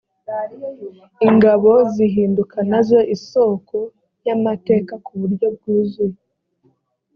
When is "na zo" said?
2.71-2.99